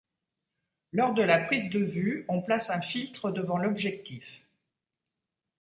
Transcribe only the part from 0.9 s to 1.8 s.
Lors de la prise de